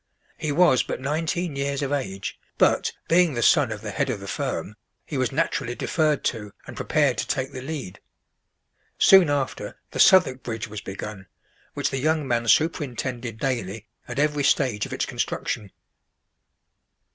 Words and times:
He 0.35 0.51
was 0.51 0.81
but 0.81 0.99
nineteen 0.99 1.55
years 1.55 1.83
of 1.83 1.91
age; 1.91 2.39
but, 2.57 2.91
being 3.07 3.35
the 3.35 3.43
son 3.43 3.71
of 3.71 3.81
the 3.81 3.91
head 3.91 4.09
of 4.09 4.19
the 4.19 4.27
firm, 4.27 4.75
he 5.05 5.15
was 5.15 5.31
naturally 5.31 5.75
deferred 5.75 6.23
to 6.23 6.53
and 6.65 6.75
prepared 6.75 7.19
to 7.19 7.27
take 7.27 7.51
the 7.51 7.61
lead. 7.61 7.99
Soon 8.97 9.29
after, 9.29 9.77
the 9.91 9.99
Southwark 9.99 10.41
Bridge 10.41 10.67
was 10.67 10.81
begun, 10.81 11.27
which 11.75 11.91
the 11.91 11.99
young 11.99 12.27
man 12.27 12.47
superintended 12.47 13.37
daily 13.37 13.85
at 14.07 14.17
every 14.17 14.43
stage 14.43 14.87
of 14.87 14.91
its 14.93 15.05
construction. 15.05 15.71